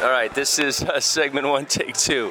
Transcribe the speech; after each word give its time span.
All 0.00 0.10
right, 0.10 0.32
this 0.32 0.60
is 0.60 0.80
uh, 0.80 1.00
segment 1.00 1.48
one, 1.48 1.66
take 1.66 1.96
two. 1.96 2.30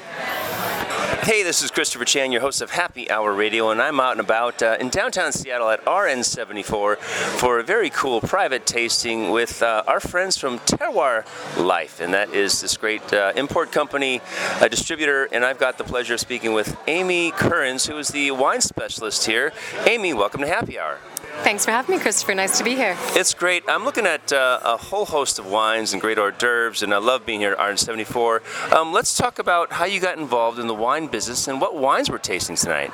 Hey, 1.23 1.43
this 1.43 1.61
is 1.61 1.69
Christopher 1.69 2.05
Chan, 2.05 2.31
your 2.31 2.39
host 2.39 2.61
of 2.61 2.71
Happy 2.71 3.11
Hour 3.11 3.33
Radio, 3.33 3.71
and 3.71 3.81
I'm 3.81 3.99
out 3.99 4.11
and 4.11 4.21
about 4.21 4.63
uh, 4.63 4.77
in 4.79 4.87
downtown 4.87 5.33
Seattle 5.33 5.69
at 5.69 5.83
RN74 5.83 6.97
for 6.97 7.59
a 7.59 7.63
very 7.63 7.89
cool 7.89 8.21
private 8.21 8.65
tasting 8.65 9.31
with 9.31 9.61
uh, 9.61 9.83
our 9.85 9.99
friends 9.99 10.37
from 10.37 10.59
Terroir 10.59 11.25
Life, 11.61 11.99
and 11.99 12.13
that 12.13 12.33
is 12.33 12.61
this 12.61 12.77
great 12.77 13.11
uh, 13.11 13.33
import 13.35 13.73
company, 13.73 14.21
a 14.61 14.69
distributor, 14.69 15.27
and 15.33 15.43
I've 15.43 15.59
got 15.59 15.77
the 15.77 15.83
pleasure 15.83 16.13
of 16.13 16.21
speaking 16.21 16.53
with 16.53 16.77
Amy 16.87 17.31
Kearns, 17.31 17.85
who 17.87 17.97
is 17.97 18.07
the 18.07 18.31
wine 18.31 18.61
specialist 18.61 19.25
here. 19.25 19.51
Amy, 19.85 20.13
welcome 20.13 20.39
to 20.39 20.47
Happy 20.47 20.79
Hour. 20.79 20.99
Thanks 21.43 21.65
for 21.65 21.71
having 21.71 21.95
me, 21.95 22.01
Christopher. 22.01 22.35
Nice 22.35 22.57
to 22.57 22.63
be 22.63 22.75
here. 22.75 22.95
It's 23.15 23.33
great. 23.33 23.63
I'm 23.67 23.83
looking 23.85 24.05
at 24.05 24.31
uh, 24.33 24.59
a 24.63 24.77
whole 24.77 25.05
host 25.05 25.39
of 25.39 25.45
wines 25.45 25.93
and 25.93 26.01
great 26.01 26.17
hors 26.17 26.31
d'oeuvres, 26.31 26.83
and 26.83 26.93
I 26.93 26.97
love 26.97 27.25
being 27.25 27.39
here 27.39 27.53
at 27.53 27.57
RN74. 27.57 28.73
Um, 28.73 28.91
let's 28.91 29.15
talk 29.15 29.39
about 29.39 29.71
how 29.71 29.85
you 29.85 29.99
got 29.99 30.17
involved 30.17 30.59
in 30.59 30.67
the 30.67 30.73
wine 30.73 31.07
business 31.07 31.47
and 31.47 31.61
what 31.61 31.75
wines 31.75 32.09
we're 32.09 32.17
tasting 32.17 32.55
tonight. 32.55 32.91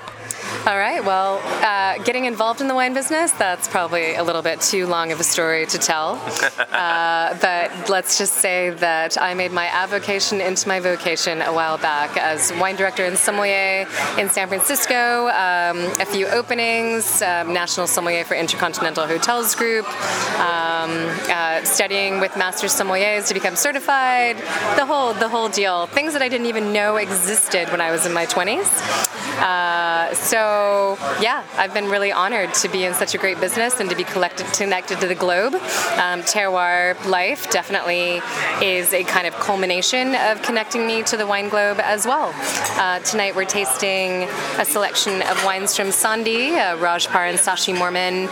All 0.68 0.78
right. 0.78 1.04
Well, 1.04 1.42
uh, 1.62 2.02
getting 2.04 2.24
involved 2.24 2.62
in 2.62 2.70
the 2.70 2.74
wine 2.74 2.94
business, 2.94 3.34
that's 3.34 3.68
probably 3.68 4.16
a 4.16 4.24
little 4.24 4.42
bit 4.42 4.62
too 4.62 4.88
long 4.88 5.12
of 5.12 5.20
a 5.20 5.24
story 5.24 5.66
to 5.66 5.78
tell. 5.78 6.14
uh, 6.72 7.38
but 7.42 7.90
let's 7.90 8.18
just 8.18 8.36
say 8.36 8.70
that 8.70 9.22
I 9.22 9.34
made 9.34 9.52
my 9.52 9.66
avocation 9.66 10.40
into 10.40 10.70
my 10.70 10.80
vocation 10.80 11.42
a 11.42 11.52
while 11.52 11.78
back 11.78 12.16
as 12.16 12.54
wine 12.54 12.78
director 12.78 13.04
and 13.04 13.18
sommelier 13.18 13.86
in 14.18 14.30
San 14.30 14.48
Francisco, 14.48 15.28
um, 15.28 15.80
a 16.00 16.06
few 16.06 16.28
openings, 16.28 17.22
um, 17.22 17.52
national 17.52 17.88
sommelier 17.88 18.24
for 18.24 18.36
Intercontinental 18.36 19.06
Hotels 19.06 19.56
Group, 19.56 19.86
um, 20.40 20.92
uh, 21.30 21.62
studying 21.66 22.22
with 22.22 22.38
master 22.38 22.68
sommeliers 22.68 23.28
to 23.28 23.34
become 23.34 23.58
certified, 23.58 24.38
the 24.78 24.86
whole, 24.86 25.14
the 25.14 25.28
whole 25.28 25.50
deal. 25.50 25.88
Things 25.88 26.14
that 26.14 26.22
I 26.22 26.30
didn't 26.30 26.48
even 26.48 26.72
know 26.72 26.96
existed 26.96 27.70
when 27.70 27.82
I 27.82 27.92
was 27.92 28.06
in 28.06 28.14
my 28.14 28.26
20s. 28.26 29.10
So 30.18 30.98
yeah, 31.22 31.44
I've 31.56 31.74
been 31.74 31.90
really 31.90 32.12
honored 32.12 32.54
to 32.56 32.70
be 32.70 32.84
in 32.86 32.94
such 32.94 33.16
a 33.16 33.18
great 33.18 33.40
business 33.40 33.80
and 33.80 33.90
to 33.90 33.96
be 33.96 34.04
connected 34.04 35.00
to 35.00 35.08
the 35.08 35.16
globe. 35.16 35.56
Um, 35.56 36.22
Terroir 36.22 37.04
Life 37.06 37.50
definitely 37.52 38.22
is 38.62 38.94
a 38.94 39.04
kind 39.04 39.28
of 39.28 39.34
culmination 39.36 40.16
of 40.16 40.42
connecting 40.42 40.86
me 40.88 41.04
to 41.04 41.18
the 41.18 41.28
wine 41.28 41.50
globe 41.50 41.80
as 41.80 42.06
well. 42.06 42.34
Uh, 42.80 43.00
tonight 43.00 43.36
we're 43.36 43.46
tasting 43.46 44.24
a 44.60 44.66
selection 44.66 45.22
of 45.24 45.44
wines 45.46 45.76
from 45.76 45.88
Sandhi, 45.88 46.54
uh, 46.54 46.78
Raj 46.78 47.08
Parr 47.08 47.26
and 47.26 47.38
Sashi 47.38 47.76
Moorman, 47.76 48.28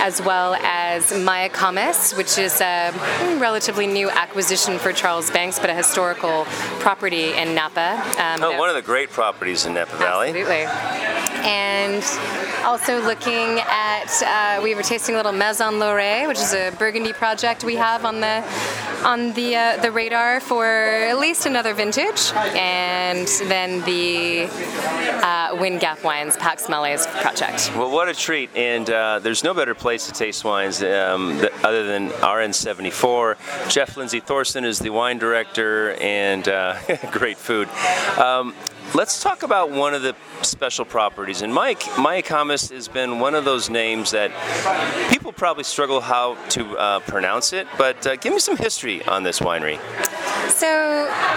as 0.00 0.20
well 0.22 0.54
as 0.94 1.10
Mayacamas, 1.10 2.16
which 2.16 2.38
is 2.38 2.60
a 2.60 2.92
relatively 3.40 3.88
new 3.88 4.08
acquisition 4.08 4.78
for 4.78 4.92
Charles 4.92 5.28
Banks, 5.28 5.58
but 5.58 5.68
a 5.68 5.74
historical 5.74 6.44
property 6.78 7.32
in 7.34 7.52
Napa. 7.52 8.00
Um, 8.16 8.44
oh, 8.44 8.58
one 8.58 8.68
of 8.68 8.76
the 8.76 8.82
great 8.82 9.10
properties 9.10 9.66
in 9.66 9.74
Napa 9.74 9.96
Valley. 9.96 10.28
Absolutely. 10.28 11.33
And 11.44 12.02
also 12.64 13.00
looking 13.02 13.60
at, 13.60 14.22
uh, 14.22 14.62
we 14.62 14.74
were 14.74 14.82
tasting 14.82 15.14
a 15.14 15.18
little 15.18 15.32
Maison 15.32 15.78
Laure, 15.78 16.26
which 16.26 16.38
is 16.38 16.54
a 16.54 16.70
Burgundy 16.78 17.12
project 17.12 17.64
we 17.64 17.76
have 17.76 18.04
on 18.04 18.20
the 18.20 18.42
on 19.04 19.32
the 19.34 19.54
uh, 19.54 19.76
the 19.82 19.92
radar 19.92 20.40
for 20.40 20.66
at 20.66 21.18
least 21.18 21.46
another 21.46 21.74
vintage, 21.74 22.32
and 22.54 23.28
then 23.48 23.82
the 23.82 24.48
uh, 25.22 25.56
Wind 25.60 25.80
Gap 25.80 26.02
Wines 26.02 26.36
Pax 26.36 26.68
Mahle 26.68 26.96
project. 27.20 27.70
Well, 27.76 27.90
what 27.90 28.08
a 28.08 28.14
treat! 28.14 28.50
And 28.56 28.88
uh, 28.88 29.18
there's 29.18 29.44
no 29.44 29.52
better 29.52 29.74
place 29.74 30.06
to 30.06 30.12
taste 30.12 30.44
wines 30.44 30.82
um, 30.82 31.38
that, 31.38 31.52
other 31.64 31.84
than 31.86 32.08
RN74. 32.10 33.70
Jeff 33.70 33.96
Lindsay 33.96 34.20
Thorson 34.20 34.64
is 34.64 34.78
the 34.78 34.90
wine 34.90 35.18
director, 35.18 35.94
and 36.00 36.48
uh, 36.48 36.78
great 37.12 37.36
food. 37.36 37.68
Um, 38.18 38.54
Let's 38.92 39.20
talk 39.20 39.42
about 39.42 39.72
one 39.72 39.92
of 39.92 40.02
the 40.02 40.14
special 40.42 40.84
properties. 40.84 41.33
And 41.42 41.52
Mike, 41.52 41.80
Mayacamas 41.80 42.70
has 42.72 42.88
been 42.88 43.18
one 43.18 43.34
of 43.34 43.44
those 43.44 43.68
names 43.68 44.12
that 44.12 44.30
people 45.10 45.32
probably 45.32 45.64
struggle 45.64 46.00
how 46.00 46.36
to 46.50 46.78
uh, 46.78 47.00
pronounce 47.00 47.52
it, 47.52 47.66
but 47.76 48.06
uh, 48.06 48.16
give 48.16 48.32
me 48.32 48.38
some 48.38 48.56
history 48.56 49.04
on 49.04 49.22
this 49.22 49.40
winery. 49.40 49.78
So, 50.50 50.66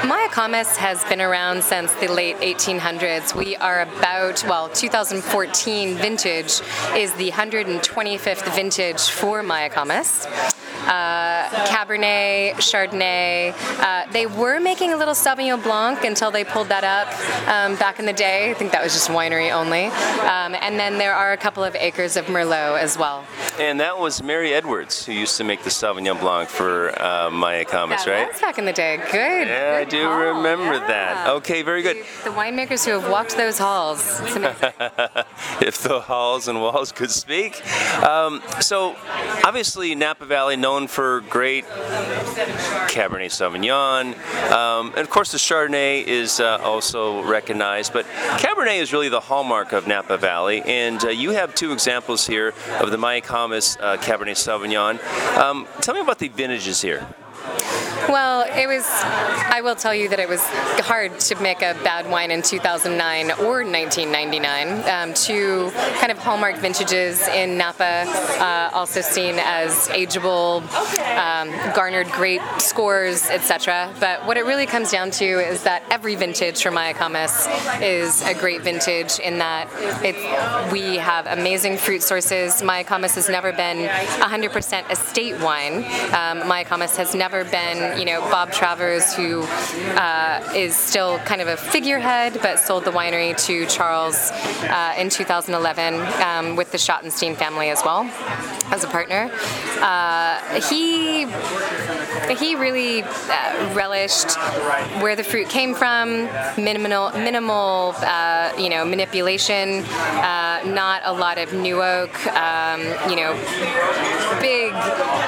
Mayacamas 0.02 0.75
has 0.78 1.03
been 1.06 1.22
around 1.22 1.63
since 1.63 1.94
the 1.96 2.07
late 2.07 2.38
1800s. 2.38 3.36
We 3.36 3.56
are 3.56 3.81
about, 3.81 4.44
well, 4.47 4.69
2014 4.69 5.96
vintage 5.96 6.62
is 6.96 7.13
the 7.13 7.31
125th 7.31 8.56
vintage 8.56 9.09
for 9.09 9.41
Mayacamas 9.41 10.28
uh, 10.88 11.50
Cabernet, 11.68 12.53
Chardonnay. 12.56 13.53
Uh, 13.80 14.12
they 14.12 14.25
were 14.25 14.59
making 14.59 14.94
a 14.94 14.98
little 14.98 15.14
Sauvignon 15.14 15.62
Blanc 15.62 16.03
until 16.03 16.31
they 16.31 16.44
pulled 16.44 16.70
that 16.70 16.84
up 16.84 17.08
um, 17.48 17.78
back 17.78 18.00
in 18.00 18.06
the 18.06 18.14
day. 18.14 18.50
I 18.52 18.53
think 18.53 18.72
that 18.72 18.84
was 18.84 18.94
just 18.94 19.09
winery 19.09 19.52
only. 19.52 19.86
Um, 19.86 20.56
and 20.62 20.80
then 20.80 20.98
there 20.98 21.14
are 21.14 21.34
a 21.34 21.38
couple 21.38 21.64
of 21.64 21.75
acres 21.75 22.16
of 22.18 22.25
Merlot 22.25 22.80
as 22.80 22.98
well. 22.98 23.25
And 23.59 23.80
that 23.80 23.98
was 23.98 24.22
Merry 24.22 24.53
Edwards 24.53 25.06
who 25.06 25.14
used 25.14 25.38
to 25.38 25.44
make 25.44 25.64
the 25.64 25.70
Sauvignon 25.70 26.20
Blanc 26.20 26.50
for 26.50 26.90
uh, 27.02 27.30
Mayacamas, 27.30 28.06
yeah, 28.06 28.14
right? 28.14 28.28
That's 28.28 28.42
back 28.42 28.58
in 28.58 28.66
the 28.66 28.74
day. 28.74 28.98
Good. 28.98 29.48
Yeah, 29.48 29.80
good 29.80 29.88
I 29.88 29.90
do 29.90 30.04
call. 30.04 30.19
remember 30.19 30.74
yeah. 30.74 30.88
that. 30.88 31.28
Okay, 31.38 31.64
very 31.64 31.81
good. 31.81 31.98
The, 31.98 32.30
the 32.30 32.36
winemakers 32.36 32.86
who 32.86 32.92
have 33.00 33.09
walked 33.09 33.36
those 33.36 33.58
halls. 33.58 34.19
if 35.62 35.80
the 35.81 36.02
halls 36.02 36.48
and 36.48 36.62
walls 36.62 36.92
could 36.92 37.12
speak. 37.12 37.66
Um, 38.04 38.42
so, 38.59 38.96
obviously, 39.44 39.96
Napa 39.96 40.25
Valley 40.25 40.56
known 40.56 40.76
for 40.85 41.21
great 41.21 41.65
Cabernet 42.88 43.31
Sauvignon, 43.31 44.15
um, 44.51 44.89
and 44.89 44.99
of 44.99 45.09
course 45.09 45.31
the 45.31 45.39
Chardonnay 45.39 46.03
is 46.05 46.39
uh, 46.39 46.59
also 46.61 47.23
recognized. 47.23 47.93
But 47.93 48.05
Cabernet 48.38 48.77
is 48.77 48.93
really 48.93 49.09
the 49.09 49.19
hallmark 49.19 49.71
of 49.71 49.88
Napa 49.88 50.17
Valley, 50.17 50.61
and 50.61 51.03
uh, 51.03 51.09
you 51.09 51.31
have 51.31 51.55
two 51.55 51.71
examples 51.71 52.27
here 52.27 52.53
of 52.79 52.91
the 52.91 52.97
Mayacamas 52.97 53.77
uh, 53.79 53.97
Cabernet 53.97 54.35
Sauvignon. 54.35 55.01
Um, 55.38 55.67
tell 55.81 55.95
me 55.95 56.01
about 56.01 56.19
the 56.19 56.27
vintages 56.27 56.81
here. 56.81 57.07
Well, 58.09 58.47
it 58.57 58.68
was, 58.68 58.85
I 58.88 59.62
will 59.62 59.75
tell 59.75 59.94
you 59.94 60.09
that 60.09 60.19
it 60.19 60.28
was 60.28 60.41
hard 60.81 61.19
to 61.19 61.35
make 61.41 61.59
a 61.59 61.75
bad 61.84 62.09
wine 62.09 62.31
in 62.31 62.41
2009 62.41 63.31
or 63.45 63.63
1999. 63.63 64.90
Um, 64.90 65.13
two 65.13 65.69
kind 66.00 66.12
of 66.12 66.18
hallmark 66.18 66.56
vintages 66.57 67.28
in 67.28 67.57
Napa, 67.57 68.06
uh, 68.40 68.69
also 68.73 69.01
seen 69.01 69.35
as 69.40 69.90
ageable, 69.90 70.62
um, 71.18 71.50
garnered 71.75 72.07
great 72.12 72.41
scores, 72.57 73.29
etc. 73.29 73.94
But 74.00 74.25
what 74.25 74.38
it 74.38 74.45
really 74.45 74.66
comes 74.66 74.91
down 74.91 75.12
to 75.12 75.25
is 75.25 75.63
that 75.63 75.84
every 75.91 76.16
vintage 76.16 76.62
from 76.62 76.75
Mayacamas 76.75 77.81
is 77.81 78.22
a 78.24 78.34
great 78.34 78.62
vintage 78.62 79.19
in 79.19 79.39
that 79.39 79.69
it, 80.03 80.72
we 80.72 80.97
have 80.97 81.28
amazing 81.28 81.78
fruit 81.78 82.01
sources. 82.01 82.62
Mayacamas 82.62 83.16
has 83.16 83.29
never 83.29 83.51
been 83.51 83.88
100% 83.88 84.91
estate 84.91 85.39
wine. 85.41 85.78
Um, 85.78 86.47
Mayacamas 86.50 86.95
has 86.97 87.13
never 87.13 87.44
been 87.44 87.97
you 88.00 88.06
know, 88.06 88.22
Bob 88.22 88.47
Travers, 88.52 89.13
who 89.13 89.41
uh, 89.96 90.53
is 90.56 90.75
still 90.75 91.19
kind 91.19 91.41
of 91.41 91.47
a 91.47 91.58
figurehead, 91.58 92.40
but 92.41 92.59
sold 92.59 92.85
the 92.85 92.91
winery 92.91 93.35
to 93.46 93.66
Charles 93.68 94.31
uh, 94.63 94.96
in 94.97 95.09
2011 95.09 95.96
um, 96.22 96.56
with 96.56 96.72
the 96.72 96.78
Schottenstein 96.78 97.36
family 97.36 97.69
as 97.69 97.81
well 97.84 98.09
as 98.72 98.84
a 98.84 98.88
partner. 98.88 99.30
Uh, 99.80 100.62
he 100.69 101.25
he 102.36 102.56
really 102.56 103.03
uh, 103.03 103.74
relished 103.74 104.36
where 105.02 105.16
the 105.16 105.24
fruit 105.24 105.50
came 105.50 105.74
from, 105.74 106.25
minimal 106.57 107.12
minimal 107.12 107.94
uh, 107.97 108.53
you 108.57 108.69
know 108.69 108.84
manipulation, 108.86 109.84
uh, 109.84 110.62
not 110.66 111.02
a 111.06 111.13
lot 111.13 111.38
of 111.38 111.53
new 111.53 111.81
oak, 111.81 112.13
um, 112.28 112.81
you 113.09 113.16
know, 113.16 113.34
big 114.41 114.74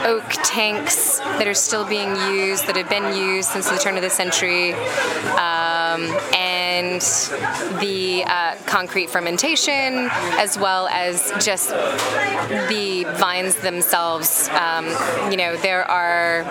oak 0.05 0.23
tanks 0.43 1.19
that 1.19 1.47
are 1.47 1.53
still 1.53 1.85
being 1.85 2.15
used 2.33 2.67
that 2.67 2.75
have 2.75 2.89
been 2.89 3.08
used 3.15 3.49
since 3.49 3.69
the 3.69 3.77
turn 3.77 3.95
of 3.95 4.01
the 4.01 4.09
century, 4.09 4.73
um, 4.73 6.01
and 6.79 7.01
the 7.81 8.23
uh, 8.25 8.55
concrete 8.65 9.09
fermentation, 9.09 10.09
as 10.37 10.57
well 10.57 10.87
as 10.87 11.31
just 11.43 11.69
the 11.69 13.05
vines 13.17 13.55
themselves. 13.57 14.49
Um, 14.49 14.85
you 15.29 15.37
know, 15.37 15.57
there 15.57 15.83
are. 15.83 16.43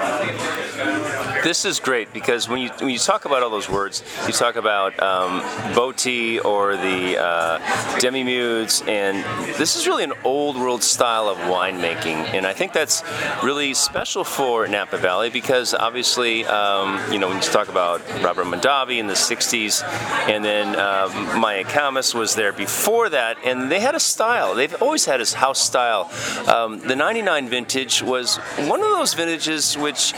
This 1.42 1.64
is 1.64 1.80
great 1.80 2.12
because 2.12 2.48
when 2.48 2.60
you 2.60 2.70
when 2.80 2.90
you 2.90 2.98
talk 2.98 3.24
about 3.24 3.42
all 3.42 3.50
those 3.50 3.68
words, 3.68 4.02
you 4.26 4.32
talk 4.32 4.56
about 4.56 5.00
um, 5.00 5.40
botti 5.74 6.44
or 6.44 6.76
the 6.76 7.18
uh, 7.18 7.98
demi-muids, 7.98 8.82
and 8.86 9.24
this 9.56 9.76
is 9.76 9.86
really 9.86 10.04
an 10.04 10.12
old 10.24 10.56
world 10.56 10.82
style 10.82 11.28
of 11.28 11.38
winemaking, 11.38 12.34
and 12.34 12.46
I 12.46 12.52
think 12.52 12.72
that's 12.72 13.02
really 13.42 13.74
special 13.74 14.24
for 14.24 14.68
Napa 14.68 14.98
Valley 14.98 15.30
because 15.30 15.74
obviously, 15.74 16.44
um, 16.44 17.00
you 17.12 17.18
know, 17.18 17.28
when 17.28 17.36
you 17.36 17.42
talk 17.42 17.68
about 17.68 18.00
Robert 18.22 18.44
Mondavi 18.44 18.98
in 18.98 19.06
the 19.06 19.14
'60s, 19.14 19.82
and 20.26 20.44
then 20.44 20.76
uh, 20.76 21.08
Mayacamas 21.34 22.14
was 22.14 22.34
there 22.34 22.52
before 22.52 23.08
that, 23.10 23.38
and 23.44 23.70
they 23.70 23.80
had 23.80 23.94
a 23.94 24.00
style. 24.00 24.54
They've 24.54 24.82
always 24.82 25.04
had 25.04 25.20
a 25.20 25.36
house 25.36 25.60
style. 25.60 26.10
Um, 26.46 26.80
the 26.80 26.96
'99 26.96 27.48
vintage 27.48 28.02
was 28.02 28.36
one 28.58 28.82
of 28.82 28.90
those 28.90 29.14
vintages 29.14 29.76
which 29.76 30.14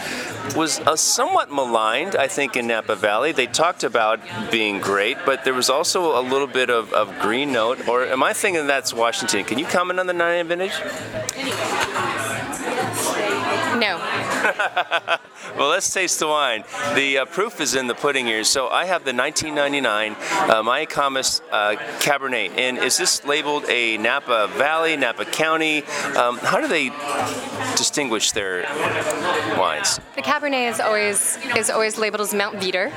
was 0.57 0.81
a 0.87 0.97
somewhat 0.97 1.51
maligned, 1.51 2.17
I 2.17 2.27
think, 2.29 2.57
in 2.57 2.67
Napa 2.67 2.97
Valley. 2.97 3.33
They 3.33 3.47
talked 3.47 3.85
about 3.85 4.21
being 4.51 4.81
great, 4.81 5.19
but 5.25 5.45
there 5.45 5.55
was 5.55 5.71
also 5.71 6.19
a 6.19 6.23
little 6.23 6.47
bit 6.47 6.71
of, 6.71 6.93
of 6.93 7.19
green 7.21 7.53
note. 7.53 7.89
Or 7.89 8.05
am 8.05 8.23
I 8.23 8.33
thinking 8.33 8.67
that's 8.67 8.93
Washington? 8.93 9.45
Can 9.45 9.59
you 9.59 9.67
comment 9.67 10.01
on 10.01 10.07
the 10.07 10.13
99 10.13 10.49
vintage? 10.49 10.73
No. 13.81 13.97
well, 15.57 15.69
let's 15.69 15.93
taste 15.93 16.19
the 16.19 16.29
wine. 16.29 16.65
The 16.95 17.19
uh, 17.19 17.25
proof 17.27 17.61
is 17.61 17.75
in 17.75 17.87
the 17.87 17.95
pudding 17.95 18.27
here. 18.27 18.45
So 18.45 18.69
I 18.69 18.85
have 18.87 19.05
the 19.05 19.15
1999 19.15 20.13
uh, 20.13 20.61
uh, 21.51 21.77
Cabernet. 22.01 22.57
And 22.57 22.79
is 22.79 22.97
this 22.97 23.25
labeled 23.25 23.65
a 23.69 23.99
Napa 23.99 24.49
Valley, 24.57 24.97
Napa 24.97 25.25
County? 25.25 25.83
Um, 26.17 26.39
how 26.39 26.61
do 26.61 26.69
they 26.69 26.91
distinguish 27.77 28.33
their 28.33 28.63
wines? 29.59 30.01
The 30.17 30.23
Cabernet 30.23 30.71
is 30.71 30.81
always 30.81 31.39
is 31.57 31.71
always 31.71 31.99
labeled 31.99 32.21
as 32.21 32.35
Mount 32.35 32.57
Veeder. 32.57 32.91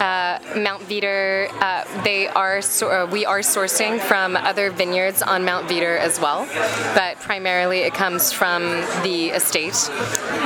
Uh, 0.00 0.38
Mount 0.58 0.82
Veeder, 0.84 1.48
uh, 1.60 2.02
they 2.02 2.28
are 2.28 2.60
so, 2.62 2.88
uh, 2.88 3.06
we 3.06 3.24
are 3.24 3.40
sourcing 3.40 4.00
from 4.00 4.36
other 4.36 4.70
vineyards 4.70 5.22
on 5.22 5.44
Mount 5.44 5.68
Veeder 5.68 5.98
as 5.98 6.20
well, 6.20 6.46
but 6.94 7.18
primarily 7.20 7.80
it 7.80 7.94
comes 7.94 8.32
from 8.32 8.62
the 9.02 9.30
estate. 9.30 9.74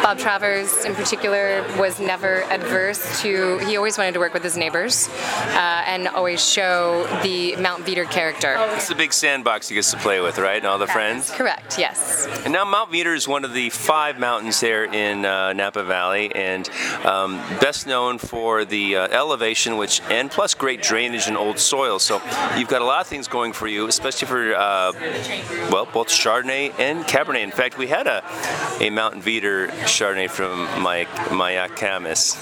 Bob 0.02 0.18
Travers, 0.38 0.84
in 0.84 0.94
particular, 0.94 1.64
was 1.76 1.98
never 1.98 2.44
adverse 2.44 3.20
to. 3.22 3.58
He 3.58 3.76
always 3.76 3.98
wanted 3.98 4.14
to 4.14 4.20
work 4.20 4.34
with 4.34 4.44
his 4.44 4.56
neighbors 4.56 5.08
uh, 5.08 5.82
and 5.84 6.06
always 6.06 6.46
show 6.48 7.08
the 7.24 7.56
Mount 7.56 7.84
Veeder 7.84 8.08
character. 8.08 8.54
It's 8.76 8.86
the 8.86 8.94
big 8.94 9.12
sandbox 9.12 9.68
he 9.68 9.74
gets 9.74 9.90
to 9.90 9.96
play 9.96 10.20
with, 10.20 10.38
right? 10.38 10.58
And 10.58 10.66
all 10.66 10.78
the 10.78 10.86
friends. 10.86 11.32
Correct. 11.32 11.76
Yes. 11.76 12.28
And 12.44 12.52
now 12.52 12.64
Mount 12.64 12.92
Veeder 12.92 13.16
is 13.16 13.26
one 13.26 13.44
of 13.44 13.52
the 13.52 13.70
five 13.70 14.20
mountains 14.20 14.60
there 14.60 14.84
in 14.84 15.24
uh, 15.24 15.54
Napa 15.54 15.82
Valley, 15.82 16.32
and 16.32 16.70
um, 17.04 17.38
best 17.58 17.88
known 17.88 18.18
for 18.18 18.64
the 18.64 18.94
uh, 18.94 19.08
elevation, 19.08 19.76
which 19.76 20.00
and 20.02 20.30
plus 20.30 20.54
great 20.54 20.82
drainage 20.82 21.26
and 21.26 21.36
old 21.36 21.58
soil. 21.58 21.98
So 21.98 22.22
you've 22.56 22.68
got 22.68 22.80
a 22.80 22.84
lot 22.84 23.00
of 23.00 23.08
things 23.08 23.26
going 23.26 23.52
for 23.52 23.66
you, 23.66 23.88
especially 23.88 24.28
for 24.28 24.54
uh, 24.54 24.92
well 25.72 25.88
both 25.92 26.08
Chardonnay 26.08 26.78
and 26.78 27.04
Cabernet. 27.06 27.42
In 27.42 27.50
fact, 27.50 27.76
we 27.76 27.88
had 27.88 28.06
a 28.06 28.22
a 28.80 28.90
Mountain 28.90 29.22
Veeder 29.22 29.68
Chardonnay 29.82 30.17
from 30.26 30.64
my 30.82 31.04
Mayacamas. 31.30 32.36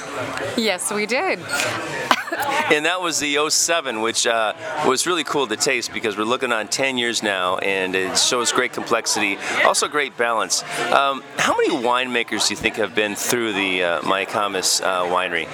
Yes, 0.56 0.90
we 0.92 1.04
did. 1.04 1.38
and 2.72 2.84
that 2.86 3.00
was 3.00 3.18
the 3.18 3.38
07, 3.48 4.00
which 4.00 4.26
uh, 4.26 4.54
was 4.86 5.06
really 5.06 5.24
cool 5.24 5.46
to 5.46 5.56
taste 5.56 5.92
because 5.92 6.16
we're 6.16 6.24
looking 6.24 6.52
on 6.52 6.68
10 6.68 6.98
years 6.98 7.22
now, 7.22 7.58
and 7.58 7.94
it 7.94 8.18
shows 8.18 8.52
great 8.52 8.72
complexity, 8.72 9.36
also 9.64 9.88
great 9.88 10.16
balance. 10.16 10.62
Um, 10.92 11.22
how 11.36 11.56
many 11.56 11.70
winemakers 11.70 12.48
do 12.48 12.54
you 12.54 12.56
think 12.56 12.76
have 12.76 12.94
been 12.94 13.14
through 13.14 13.52
the 13.52 13.82
uh, 13.82 14.00
Mayacamas 14.02 14.82
uh, 14.82 15.04
winery? 15.04 15.46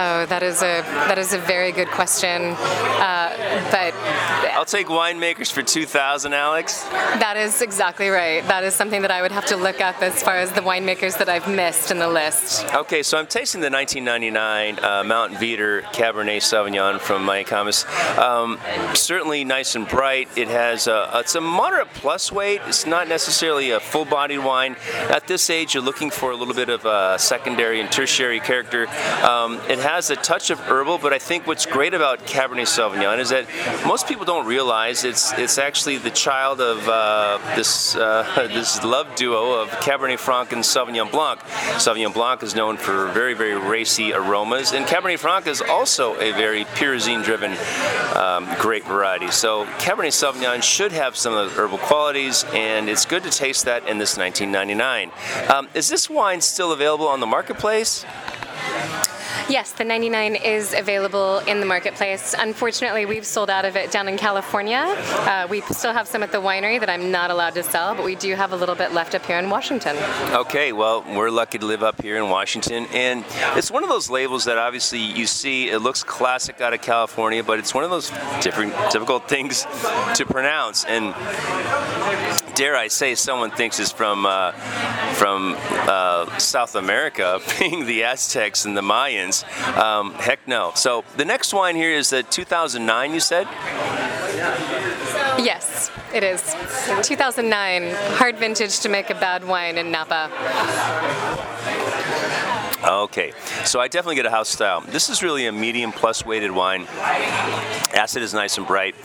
Oh, 0.00 0.26
that 0.26 0.42
is 0.42 0.62
a 0.62 0.82
that 1.08 1.18
is 1.18 1.32
a 1.32 1.38
very 1.38 1.72
good 1.72 1.88
question, 1.88 2.54
uh, 2.54 3.68
but 3.70 3.94
I'll 4.58 4.64
take 4.64 4.88
winemakers 4.88 5.52
for 5.52 5.62
2,000, 5.62 6.32
Alex. 6.32 6.82
That 6.82 7.36
is 7.36 7.62
exactly 7.62 8.08
right. 8.08 8.42
That 8.48 8.64
is 8.64 8.74
something 8.74 9.02
that 9.02 9.10
I 9.12 9.22
would 9.22 9.30
have 9.30 9.46
to 9.46 9.56
look 9.56 9.80
up 9.80 10.02
as 10.02 10.20
far 10.20 10.34
as 10.34 10.50
the 10.50 10.62
winemakers 10.62 11.16
that 11.18 11.28
I've 11.28 11.46
missed 11.48 11.92
in 11.92 12.00
the 12.00 12.08
list. 12.08 12.66
Okay, 12.74 13.04
so 13.04 13.18
I'm 13.18 13.28
tasting 13.28 13.60
the 13.60 13.70
1999 13.70 14.84
uh, 14.84 15.04
Mountain 15.04 15.38
Veeder 15.38 15.82
Cabernet 15.92 16.38
Sauvignon 16.38 16.98
from 16.98 17.24
Mayacamas. 17.24 17.86
Um, 18.18 18.58
certainly 18.96 19.44
nice 19.44 19.76
and 19.76 19.86
bright. 19.86 20.28
It 20.36 20.48
has 20.48 20.88
a, 20.88 21.08
it's 21.14 21.36
a 21.36 21.40
moderate 21.40 21.94
plus 21.94 22.32
weight. 22.32 22.60
It's 22.66 22.84
not 22.84 23.06
necessarily 23.06 23.70
a 23.70 23.78
full-bodied 23.78 24.40
wine. 24.40 24.74
At 25.08 25.28
this 25.28 25.50
age, 25.50 25.74
you're 25.74 25.84
looking 25.84 26.10
for 26.10 26.32
a 26.32 26.36
little 26.36 26.54
bit 26.54 26.68
of 26.68 26.84
a 26.84 27.16
secondary 27.16 27.80
and 27.80 27.92
tertiary 27.92 28.40
character. 28.40 28.88
Um, 29.22 29.60
it 29.68 29.78
has 29.78 30.10
a 30.10 30.16
touch 30.16 30.50
of 30.50 30.58
herbal, 30.58 30.98
but 30.98 31.12
I 31.12 31.20
think 31.20 31.46
what's 31.46 31.64
great 31.64 31.94
about 31.94 32.26
Cabernet 32.26 32.66
Sauvignon 32.66 33.20
is 33.20 33.28
that 33.28 33.46
most 33.86 34.08
people 34.08 34.24
don't 34.24 34.47
realize 34.48 35.04
it's 35.04 35.32
it's 35.32 35.58
actually 35.58 35.98
the 35.98 36.10
child 36.10 36.60
of 36.60 36.88
uh, 36.88 37.38
this 37.54 37.94
uh, 37.94 38.48
this 38.52 38.82
love 38.82 39.14
duo 39.14 39.60
of 39.60 39.68
Cabernet 39.86 40.18
Franc 40.18 40.52
and 40.52 40.62
Sauvignon 40.62 41.10
Blanc. 41.12 41.38
Sauvignon 41.76 42.14
Blanc 42.14 42.42
is 42.42 42.54
known 42.54 42.78
for 42.78 43.08
very 43.08 43.34
very 43.34 43.54
racy 43.54 44.12
aromas, 44.12 44.72
and 44.72 44.86
Cabernet 44.86 45.18
Franc 45.18 45.46
is 45.46 45.60
also 45.60 46.14
a 46.14 46.32
very 46.32 46.64
pyrazine-driven 46.64 47.52
um, 48.16 48.48
grape 48.58 48.84
variety. 48.84 49.30
So 49.30 49.66
Cabernet 49.78 50.14
Sauvignon 50.14 50.62
should 50.62 50.92
have 50.92 51.16
some 51.16 51.34
of 51.34 51.50
the 51.50 51.60
herbal 51.60 51.78
qualities, 51.78 52.44
and 52.54 52.88
it's 52.88 53.04
good 53.04 53.22
to 53.24 53.30
taste 53.30 53.66
that 53.66 53.86
in 53.86 53.98
this 53.98 54.16
1999. 54.16 55.10
Um, 55.50 55.68
is 55.74 55.88
this 55.88 56.08
wine 56.08 56.40
still 56.40 56.72
available 56.72 57.06
on 57.06 57.20
the 57.20 57.26
marketplace? 57.26 58.06
Yes, 59.48 59.72
the 59.72 59.84
99 59.84 60.34
is 60.34 60.74
available 60.74 61.38
in 61.38 61.60
the 61.60 61.64
marketplace. 61.64 62.34
Unfortunately, 62.38 63.06
we've 63.06 63.24
sold 63.24 63.48
out 63.48 63.64
of 63.64 63.76
it 63.76 63.90
down 63.90 64.06
in 64.06 64.18
California. 64.18 64.76
Uh, 64.76 65.46
we 65.48 65.62
still 65.62 65.94
have 65.94 66.06
some 66.06 66.22
at 66.22 66.32
the 66.32 66.38
winery 66.38 66.78
that 66.78 66.90
I'm 66.90 67.10
not 67.10 67.30
allowed 67.30 67.54
to 67.54 67.62
sell, 67.62 67.94
but 67.94 68.04
we 68.04 68.14
do 68.14 68.34
have 68.34 68.52
a 68.52 68.56
little 68.56 68.74
bit 68.74 68.92
left 68.92 69.14
up 69.14 69.24
here 69.24 69.38
in 69.38 69.48
Washington. 69.48 69.96
Okay, 70.34 70.72
well, 70.74 71.02
we're 71.16 71.30
lucky 71.30 71.56
to 71.58 71.64
live 71.64 71.82
up 71.82 72.02
here 72.02 72.18
in 72.18 72.28
Washington, 72.28 72.86
and 72.92 73.24
it's 73.56 73.70
one 73.70 73.82
of 73.82 73.88
those 73.88 74.10
labels 74.10 74.44
that 74.44 74.58
obviously 74.58 74.98
you 74.98 75.26
see, 75.26 75.70
it 75.70 75.78
looks 75.78 76.02
classic 76.02 76.60
out 76.60 76.74
of 76.74 76.82
California, 76.82 77.42
but 77.42 77.58
it's 77.58 77.72
one 77.72 77.84
of 77.84 77.90
those 77.90 78.10
different, 78.42 78.74
difficult 78.90 79.28
things 79.28 79.62
to 80.14 80.26
pronounce. 80.26 80.84
And 80.84 81.14
dare 82.54 82.76
I 82.76 82.88
say, 82.88 83.14
someone 83.14 83.50
thinks 83.50 83.80
it's 83.80 83.92
from 83.92 84.26
uh, 84.26 84.52
from 85.18 85.56
uh, 85.58 86.38
South 86.38 86.76
America, 86.76 87.40
being 87.58 87.86
the 87.86 88.04
Aztecs 88.04 88.64
and 88.64 88.76
the 88.76 88.82
Mayans. 88.82 89.44
Um, 89.76 90.12
heck 90.14 90.46
no. 90.46 90.70
So 90.76 91.04
the 91.16 91.24
next 91.24 91.52
wine 91.52 91.74
here 91.74 91.92
is 91.92 92.10
the 92.10 92.22
2009. 92.22 93.14
You 93.14 93.20
said. 93.20 93.48
Yes, 95.38 95.90
it 96.14 96.22
is. 96.22 96.42
2009, 97.02 97.94
hard 98.16 98.36
vintage 98.38 98.80
to 98.80 98.88
make 98.88 99.10
a 99.10 99.14
bad 99.14 99.46
wine 99.46 99.78
in 99.78 99.90
Napa. 99.90 100.30
Okay, 102.98 103.32
so 103.64 103.78
I 103.78 103.86
definitely 103.86 104.16
get 104.16 104.26
a 104.26 104.30
house 104.30 104.48
style. 104.48 104.80
This 104.80 105.08
is 105.08 105.22
really 105.22 105.46
a 105.46 105.52
medium 105.52 105.92
plus 105.92 106.26
weighted 106.26 106.50
wine. 106.50 106.88
Acid 107.94 108.24
is 108.24 108.34
nice 108.34 108.58
and 108.58 108.66
bright. 108.66 108.96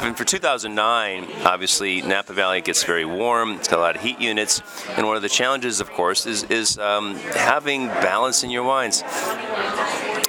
And 0.00 0.16
for 0.16 0.24
2009, 0.24 1.28
obviously 1.44 2.00
Napa 2.00 2.32
Valley 2.32 2.62
gets 2.62 2.82
very 2.82 3.04
warm. 3.04 3.56
It's 3.56 3.68
got 3.68 3.78
a 3.78 3.82
lot 3.82 3.94
of 3.94 4.00
heat 4.00 4.18
units, 4.18 4.62
and 4.96 5.06
one 5.06 5.16
of 5.16 5.22
the 5.22 5.28
challenges, 5.28 5.80
of 5.80 5.90
course, 5.90 6.24
is 6.24 6.44
is 6.44 6.78
um, 6.78 7.16
having 7.36 7.88
balance 7.88 8.42
in 8.42 8.48
your 8.48 8.62
wines. 8.62 9.02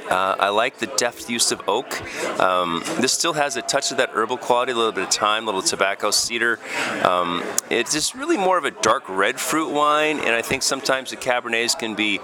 Uh, 0.09 0.35
I 0.39 0.49
like 0.49 0.77
the 0.77 0.87
deft 0.87 1.29
use 1.29 1.51
of 1.51 1.61
oak. 1.67 2.01
Um, 2.39 2.83
this 2.99 3.13
still 3.13 3.33
has 3.33 3.55
a 3.55 3.61
touch 3.61 3.91
of 3.91 3.97
that 3.97 4.11
herbal 4.11 4.37
quality, 4.37 4.71
a 4.71 4.75
little 4.75 4.91
bit 4.91 5.03
of 5.05 5.13
thyme, 5.13 5.43
a 5.43 5.45
little 5.47 5.61
tobacco, 5.61 6.11
cedar. 6.11 6.59
Um, 7.03 7.43
it's 7.69 7.93
just 7.93 8.13
really 8.15 8.37
more 8.37 8.57
of 8.57 8.65
a 8.65 8.71
dark 8.71 9.07
red 9.07 9.39
fruit 9.39 9.71
wine, 9.71 10.19
and 10.19 10.29
I 10.29 10.41
think 10.41 10.63
sometimes 10.63 11.09
the 11.09 11.17
Cabernets 11.17 11.77
can 11.77 11.95
be 11.95 12.19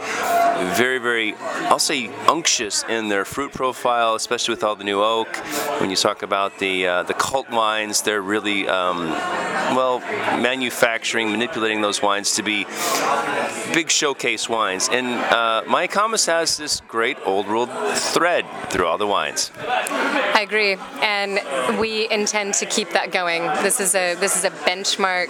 very, 0.75 0.99
very, 0.99 1.35
I'll 1.69 1.79
say, 1.79 2.07
unctuous 2.27 2.83
in 2.89 3.09
their 3.09 3.25
fruit 3.25 3.51
profile, 3.51 4.15
especially 4.15 4.53
with 4.53 4.63
all 4.63 4.75
the 4.75 4.83
new 4.83 5.01
oak. 5.01 5.35
When 5.79 5.89
you 5.89 5.95
talk 5.95 6.21
about 6.23 6.59
the 6.59 6.87
uh, 6.87 7.03
the 7.03 7.13
cult 7.13 7.49
wines, 7.49 8.01
they're 8.01 8.21
really 8.21 8.67
um, 8.67 9.09
well 9.75 9.99
manufacturing, 10.41 11.31
manipulating 11.31 11.81
those 11.81 12.01
wines 12.01 12.35
to 12.35 12.43
be 12.43 12.65
big 13.73 13.89
showcase 13.89 14.49
wines. 14.49 14.89
And 14.91 15.07
uh, 15.07 15.63
Mayacamas 15.65 16.27
has 16.27 16.57
this 16.57 16.81
great 16.81 17.17
old 17.25 17.47
world 17.47 17.68
thread 17.95 18.45
through 18.69 18.87
all 18.87 18.97
the 18.97 19.07
wines. 19.07 19.51
I 19.59 20.41
agree, 20.41 20.77
and 21.01 21.39
we 21.79 22.09
intend 22.09 22.53
to 22.55 22.65
keep 22.65 22.91
that 22.91 23.11
going. 23.11 23.43
This 23.63 23.79
is 23.79 23.95
a 23.95 24.15
this 24.15 24.35
is 24.35 24.45
a 24.45 24.51
benchmark 24.51 25.29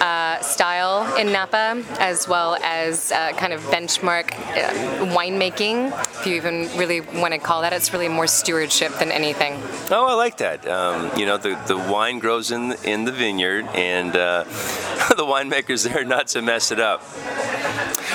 uh, 0.00 0.40
style 0.40 1.16
in 1.16 1.32
Napa, 1.32 1.82
as 1.98 2.28
well 2.28 2.56
as 2.62 3.10
uh, 3.12 3.32
kind 3.32 3.52
of 3.52 3.60
benchmark 3.62 4.32
uh, 4.32 5.06
winemaking, 5.14 5.88
if 6.20 6.26
you 6.26 6.34
even 6.36 6.68
really 6.76 7.00
want 7.00 7.34
to 7.34 7.38
call 7.38 7.62
that. 7.62 7.72
It's 7.72 7.92
really 7.92 8.08
more 8.08 8.26
stewardship 8.26 8.92
than 8.94 9.10
anything. 9.10 9.54
Oh, 9.90 10.06
I 10.06 10.14
like 10.14 10.38
that. 10.38 10.66
Um, 10.68 11.10
you 11.18 11.26
know, 11.26 11.36
the, 11.36 11.60
the 11.66 11.76
wine 11.76 12.18
grows 12.18 12.50
in 12.50 12.70
the, 12.70 12.90
in 12.90 13.04
the 13.04 13.12
vineyard, 13.12 13.66
and 13.74 14.14
uh, 14.14 14.44
the 15.16 15.24
winemakers 15.24 15.88
there 15.88 16.04
not 16.04 16.28
to 16.28 16.42
mess 16.42 16.70
it 16.70 16.80
up. 16.80 17.02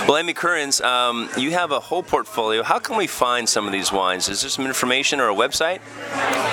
Well, 0.08 0.18
Amy 0.18 0.34
Kearns, 0.34 0.82
um, 0.82 1.30
you 1.38 1.52
have 1.52 1.72
a 1.72 1.80
whole 1.80 2.04
portfolio. 2.04 2.64
How 2.64 2.80
can 2.80 2.98
we 2.98 3.08
find 3.08 3.48
some 3.48 3.66
of 3.66 3.72
these 3.72 3.92
wines? 3.92 4.30
Is 4.30 4.42
there 4.42 4.50
some 4.50 4.66
information 4.66 5.20
or 5.20 5.30
a 5.30 5.36
website? 5.36 5.80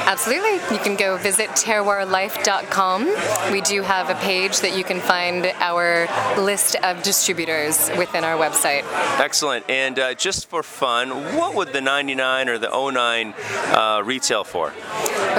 Absolutely. 0.06 0.54
You 0.74 0.82
can 0.82 0.96
go 0.96 1.16
visit 1.16 1.50
terroirlife.com. 1.50 3.52
We 3.52 3.60
do 3.60 3.82
have 3.82 4.10
a 4.10 4.14
page 4.16 4.60
that 4.60 4.76
you 4.76 4.84
can 4.84 5.00
find 5.00 5.46
our 5.60 6.08
list 6.36 6.76
of 6.76 7.02
distributors 7.02 7.90
within 7.96 8.24
our 8.24 8.36
website. 8.36 8.82
Excellent. 9.20 9.68
And 9.70 9.98
uh, 9.98 10.14
just 10.14 10.48
for 10.48 10.62
fun, 10.62 11.10
what 11.36 11.54
would 11.54 11.72
the 11.72 11.80
99 11.80 12.48
or 12.48 12.58
the 12.58 12.70
09 12.70 13.34
uh, 13.74 14.02
retail 14.04 14.44
for? 14.44 14.72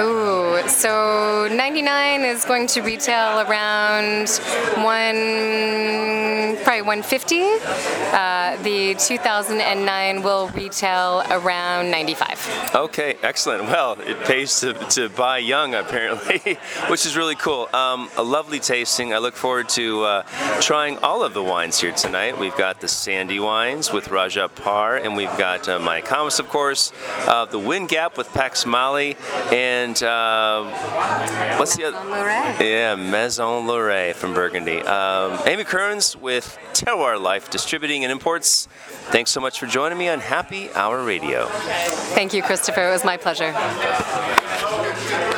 Ooh, 0.00 0.66
so 0.68 1.48
99 1.52 2.22
is 2.22 2.44
going 2.44 2.66
to 2.68 2.80
retail 2.80 3.40
around 3.40 4.28
one 4.82 6.11
probably 6.72 6.88
150. 6.88 7.42
Uh, 8.16 8.56
the 8.62 8.94
2009 8.94 10.22
will 10.22 10.48
retail 10.48 11.22
around 11.30 11.90
95. 11.90 12.72
Okay, 12.74 13.16
excellent. 13.22 13.64
Well, 13.64 13.98
it 14.00 14.18
pays 14.24 14.60
to, 14.60 14.72
to 14.72 15.10
buy 15.10 15.38
young, 15.38 15.74
apparently, 15.82 16.58
which 16.88 17.04
is 17.04 17.14
really 17.14 17.34
cool. 17.34 17.68
Um, 17.74 18.08
a 18.16 18.22
lovely 18.22 18.58
tasting. 18.58 19.12
I 19.12 19.18
look 19.18 19.34
forward 19.34 19.68
to 19.70 20.02
uh, 20.04 20.22
trying 20.60 20.96
all 20.98 21.22
of 21.22 21.34
the 21.34 21.42
wines 21.42 21.78
here 21.78 21.92
tonight. 21.92 22.38
We've 22.38 22.56
got 22.56 22.80
the 22.80 22.86
Sandhi 22.86 23.42
wines 23.42 23.92
with 23.92 24.06
Rajat 24.06 24.54
Parr, 24.54 24.96
and 24.96 25.14
we've 25.14 25.36
got 25.36 25.68
uh, 25.68 25.78
Mayacamas, 25.78 26.40
of 26.40 26.48
course, 26.48 26.92
uh, 27.26 27.44
the 27.44 27.58
Wind 27.58 27.90
Gap 27.90 28.16
with 28.16 28.32
Pax 28.32 28.64
Mahle, 28.64 29.14
and 29.52 30.02
uh, 30.02 30.64
what's 31.58 31.76
the 31.76 31.84
other? 31.84 31.98
Yeah, 32.64 32.94
Maison 32.94 33.66
Loret 33.66 34.14
from 34.14 34.32
Burgundy. 34.32 34.80
Um, 34.80 35.38
Amy 35.46 35.64
Kearns 35.64 36.16
with 36.16 36.58
Terroir 36.72 37.20
Life 37.20 37.50
Distributing 37.50 38.04
and 38.04 38.12
Imports. 38.12 38.66
Thanks 39.10 39.30
so 39.30 39.40
much 39.40 39.58
for 39.58 39.66
joining 39.66 39.98
me 39.98 40.08
on 40.08 40.20
Happy 40.20 40.70
Hour 40.72 41.04
Radio. 41.04 41.46
Thank 42.14 42.32
you, 42.34 42.42
Christopher. 42.42 42.88
It 42.88 42.92
was 42.92 43.04
my 43.04 43.16
pleasure. 43.16 43.52